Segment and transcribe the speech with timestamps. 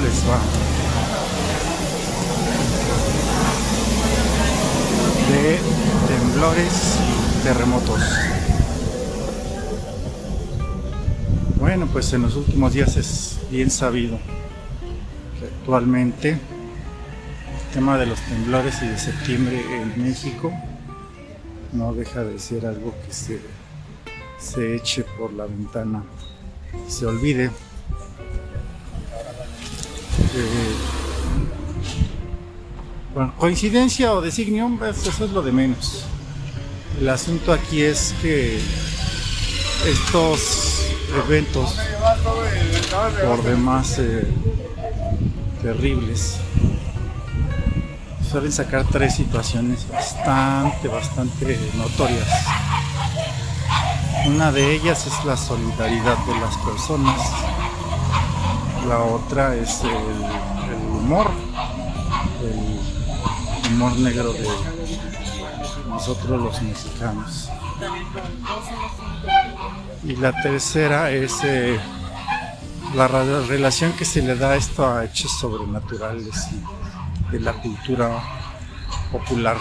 [0.00, 0.40] les va.
[5.30, 5.58] De
[6.08, 8.00] temblores y terremotos.
[11.58, 14.18] Bueno, pues en los últimos días es bien sabido
[15.38, 20.52] que actualmente el tema de los temblores y de septiembre en México
[21.72, 23.40] no deja de ser algo que se,
[24.38, 26.02] se eche por la ventana
[26.88, 27.50] se olvide.
[30.34, 30.74] Eh,
[33.14, 36.04] bueno, coincidencia o designio, pues, eso es lo de menos.
[37.00, 38.60] El asunto aquí es que
[39.86, 40.86] estos
[41.26, 41.76] eventos,
[43.24, 44.26] por demás eh,
[45.62, 46.36] terribles,
[48.30, 52.28] suelen sacar tres situaciones bastante, bastante notorias.
[54.26, 57.18] Una de ellas es la solidaridad de las personas.
[58.88, 61.30] La otra es el, humor,
[62.42, 64.48] el humor negro de
[65.88, 67.48] nosotros los mexicanos.
[70.02, 71.78] Y la tercera es eh,
[72.94, 76.48] la relación que se le da a esto a hechos sobrenaturales
[77.30, 78.22] de la cultura
[79.12, 79.56] popular,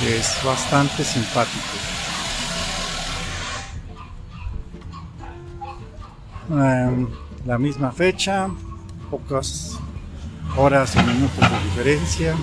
[0.00, 1.94] que es bastante simpático.
[6.50, 7.08] Em,
[7.46, 8.48] la misma fecha,
[9.10, 9.78] pocas
[10.56, 12.34] horas o minutos de diferencia,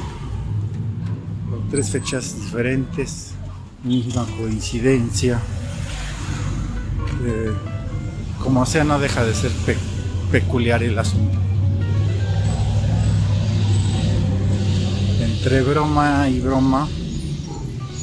[1.50, 3.32] con tres fechas diferentes,
[3.84, 5.40] misma coincidencia.
[7.24, 7.52] Eh,
[8.44, 9.78] como sea, no deja de ser pe-
[10.32, 11.38] peculiar el asunto.
[15.22, 16.88] Entre broma y broma,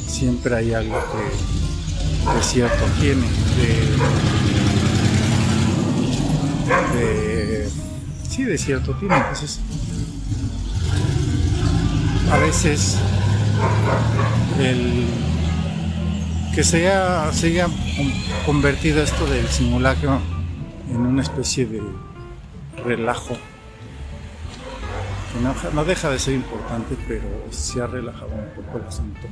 [0.07, 3.25] siempre hay algo que de cierto tiene.
[6.93, 7.69] De-
[8.27, 9.15] sí, de cierto tiene.
[9.17, 9.59] Entonces,
[12.31, 12.97] a veces
[14.59, 15.05] el
[16.53, 18.13] que se haya, se haya con-
[18.45, 20.19] convertido esto del simulacro
[20.89, 21.81] en una especie de
[22.83, 23.35] relajo
[25.33, 29.27] que no, no deja de ser importante pero se ha relajado un poco el asunto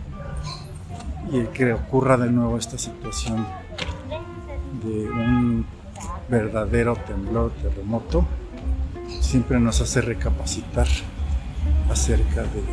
[1.32, 3.46] y que ocurra de nuevo esta situación
[4.84, 5.66] de un
[6.30, 8.26] verdadero temblor, terremoto
[9.22, 10.88] siempre nos hace recapacitar
[11.92, 12.64] acerca de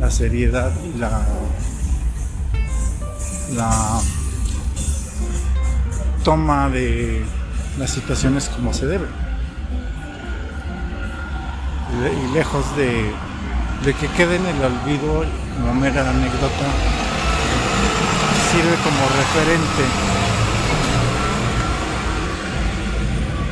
[0.00, 1.22] la seriedad y la
[3.54, 4.00] la
[6.24, 7.24] toma de
[7.78, 9.06] las situaciones como se debe.
[11.92, 13.10] Y, le- y lejos de,
[13.84, 15.24] de que quede en el olvido
[15.56, 16.66] como mera anécdota,
[18.52, 20.19] sirve como referente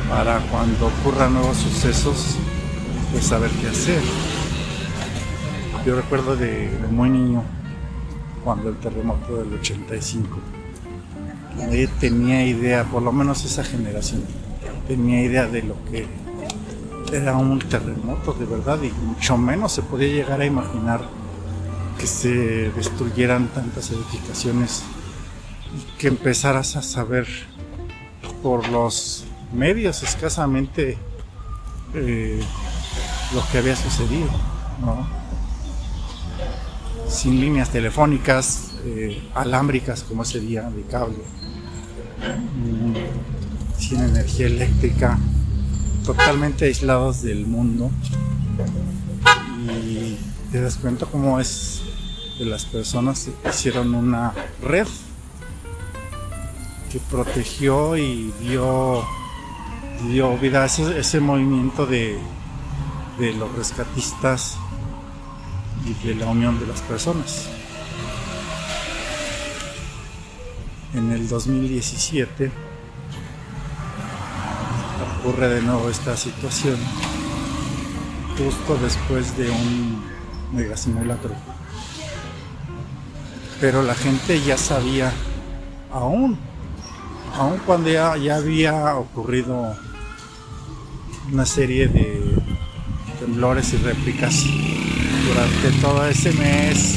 [0.09, 2.35] para cuando ocurran nuevos sucesos,
[3.11, 4.01] pues saber qué hacer.
[5.85, 7.43] Yo recuerdo de, muy niño,
[8.43, 10.39] cuando el terremoto del 85.
[11.57, 14.23] Nadie tenía idea, por lo menos esa generación,
[14.87, 16.07] tenía idea de lo que
[17.13, 21.01] era un terremoto de verdad y mucho menos se podía llegar a imaginar
[21.97, 24.83] que se destruyeran tantas edificaciones
[25.75, 27.27] y que empezaras a saber
[28.41, 30.97] por los medios escasamente
[31.93, 32.41] eh,
[33.33, 34.29] lo que había sucedido,
[37.07, 41.17] sin líneas telefónicas eh, alámbricas como ese día de cable,
[42.55, 42.93] mm,
[43.77, 45.19] sin energía eléctrica,
[46.05, 47.91] totalmente aislados del mundo.
[49.67, 50.17] Y
[50.51, 51.81] te das cuenta cómo es
[52.37, 54.33] que las personas hicieron una
[54.63, 54.87] red
[56.89, 59.05] que protegió y dio,
[60.07, 62.17] dio vida a ese, ese movimiento de,
[63.19, 64.57] de los rescatistas
[65.85, 67.49] y de la unión de las personas.
[70.93, 72.51] En el 2017
[75.19, 76.77] ocurre de nuevo esta situación
[78.37, 80.03] justo después de un
[80.53, 81.35] mega simulacro.
[83.59, 85.11] Pero la gente ya sabía,
[85.91, 86.37] aún,
[87.35, 89.75] aún cuando ya, ya había ocurrido
[91.31, 92.21] una serie de
[93.19, 94.45] temblores y réplicas
[95.27, 96.95] durante todo ese mes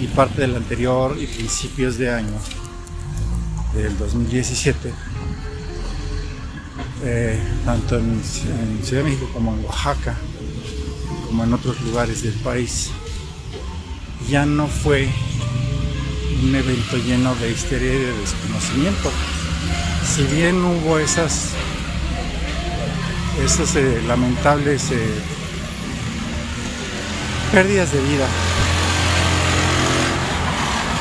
[0.00, 2.38] y parte del anterior y principios de año
[3.74, 4.92] del 2017,
[7.04, 10.16] eh, tanto en, en Ciudad de México como en Oaxaca,
[11.26, 12.90] como en otros lugares del país,
[14.28, 15.08] ya no fue
[16.42, 19.10] un evento lleno de histeria y de desconocimiento.
[20.04, 21.50] Si bien hubo esas
[23.44, 25.20] esas eh, lamentables eh,
[27.50, 28.26] pérdidas de vida.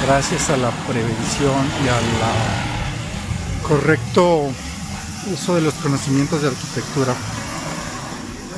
[0.05, 1.53] Gracias a la prevención
[1.85, 4.49] y al correcto
[5.31, 7.13] uso de los conocimientos de arquitectura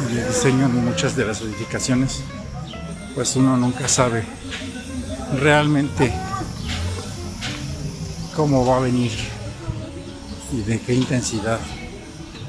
[0.10, 2.22] y de diseño en muchas de las edificaciones,
[3.16, 4.24] pues uno nunca sabe
[5.42, 6.14] realmente
[8.34, 9.12] cómo va a venir
[10.54, 11.60] y de qué intensidad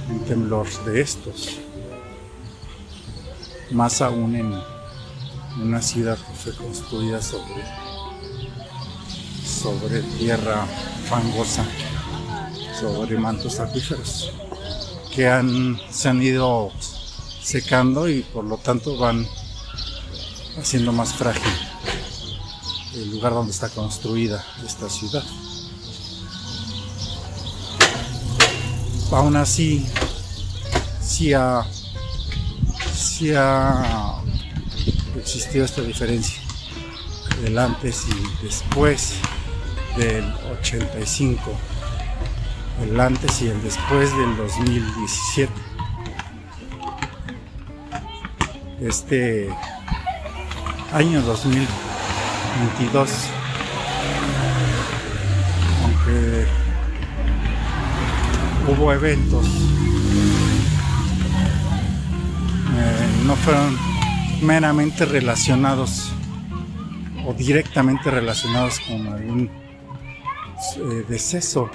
[0.08, 1.58] un temblor de estos.
[3.70, 4.54] Más aún en
[5.60, 7.64] una ciudad que fue construida sobre,
[9.44, 10.66] sobre tierra
[11.08, 11.64] fangosa,
[12.78, 14.32] sobre mantos acuíferos
[15.14, 16.72] que han, se han ido
[17.40, 19.26] secando y por lo tanto van
[20.58, 21.52] haciendo más frágil
[22.94, 25.24] el lugar donde está construida esta ciudad.
[29.14, 29.86] Aún así,
[31.00, 31.60] sí ha,
[33.36, 34.22] ha
[35.16, 36.42] existido esta diferencia
[37.40, 39.14] del antes y después
[39.96, 40.24] del
[40.60, 41.40] 85,
[42.82, 45.52] el antes y el después del 2017.
[48.80, 49.48] Este
[50.92, 53.10] año 2022,
[55.84, 56.63] aunque
[58.68, 59.46] hubo eventos,
[62.76, 63.76] eh, no fueron
[64.42, 66.12] meramente relacionados
[67.26, 69.50] o directamente relacionados con algún
[70.76, 71.70] eh, deceso.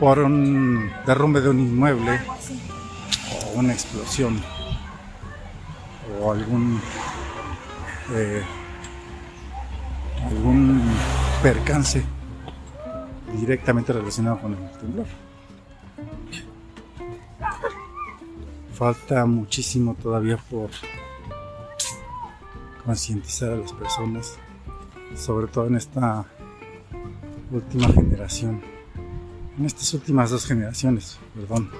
[0.00, 2.20] Por un derrumbe de un inmueble
[3.32, 4.40] o una explosión
[6.20, 6.80] o algún
[8.12, 8.42] eh,
[10.30, 10.82] algún
[11.42, 12.04] percance
[13.44, 15.06] directamente relacionado con el temblor.
[18.72, 20.70] Falta muchísimo todavía por
[22.84, 24.38] concientizar a las personas,
[25.14, 26.24] sobre todo en esta
[27.50, 28.62] última generación,
[29.58, 31.70] en estas últimas dos generaciones, perdón,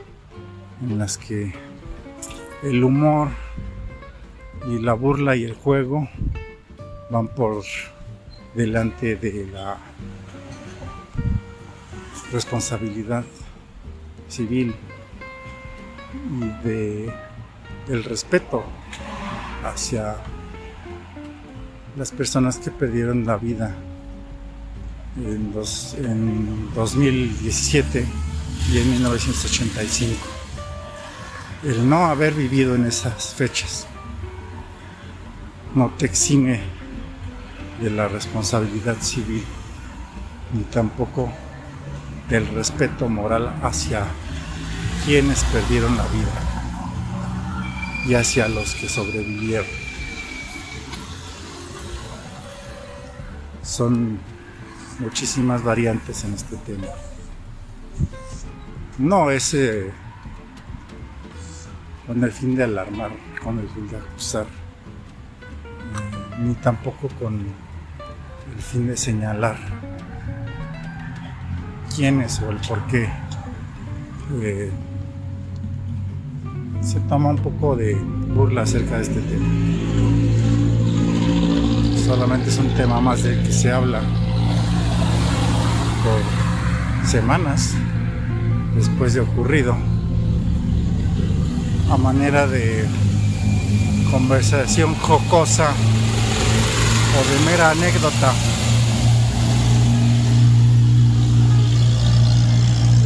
[0.82, 1.52] en las que
[2.62, 3.28] el humor
[4.69, 6.08] y la burla y el juego
[7.11, 7.64] van por
[8.55, 9.78] delante de la
[12.35, 13.25] responsabilidad
[14.29, 14.75] civil
[16.41, 17.15] y de
[17.89, 18.65] el respeto
[19.63, 20.17] hacia
[21.97, 23.77] las personas que perdieron la vida
[25.17, 25.55] en,
[25.99, 28.05] en 2017
[28.73, 30.17] y en 1985.
[31.63, 33.87] El no haber vivido en esas fechas
[35.75, 36.61] no te exime
[37.81, 39.45] de la responsabilidad civil
[40.53, 41.33] ni tampoco
[42.29, 44.05] del respeto moral hacia
[45.05, 46.32] quienes perdieron la vida
[48.06, 49.67] y hacia los que sobrevivieron.
[53.62, 54.19] Son
[54.99, 56.87] muchísimas variantes en este tema.
[58.99, 59.56] No es
[62.06, 63.11] con el fin de alarmar,
[63.43, 64.47] con el fin de acusar,
[66.41, 67.35] ni tampoco con
[68.55, 69.56] el fin de señalar
[71.95, 73.09] quiénes o el por qué.
[74.43, 74.71] Eh,
[76.83, 79.47] se toma un poco de burla acerca de este tema.
[82.05, 84.01] Solamente es un tema más del que se habla
[86.03, 87.75] por semanas
[88.75, 89.77] después de ocurrido,
[91.91, 92.85] a manera de
[94.11, 98.33] conversación jocosa o de mera anécdota.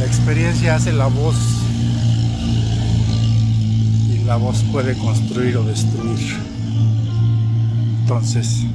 [0.09, 1.35] Experiencia hace la voz
[4.11, 6.35] y la voz puede construir o destruir.
[8.01, 8.65] Entonces,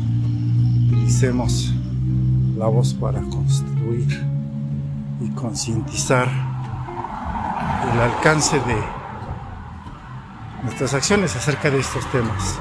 [0.87, 1.75] utilicemos
[2.57, 4.25] la voz para construir
[5.21, 6.29] y concientizar
[7.93, 8.77] el alcance de
[10.63, 12.59] nuestras acciones acerca de estos temas,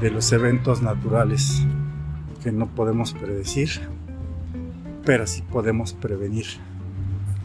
[0.00, 1.62] de los eventos naturales
[2.42, 3.68] que no podemos predecir,
[5.04, 6.46] pero sí podemos prevenir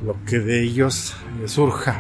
[0.04, 1.96] lo que de ellos surja.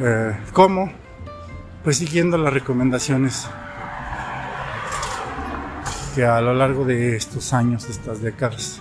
[0.00, 0.92] Eh, ¿Cómo?
[1.84, 3.48] Pues siguiendo las recomendaciones
[6.14, 8.80] que a lo largo de estos años, estas décadas,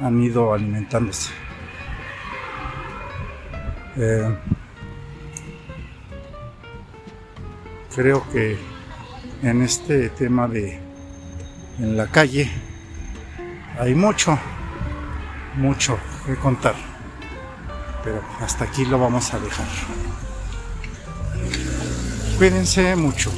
[0.00, 1.30] han ido alimentándose.
[3.96, 4.36] Eh,
[7.94, 8.56] creo que
[9.42, 10.80] en este tema de
[11.78, 12.50] en la calle
[13.78, 14.38] hay mucho
[15.56, 16.74] mucho que contar.
[18.04, 19.66] Pero hasta aquí lo vamos a dejar.
[22.38, 23.32] Cuídense mucho.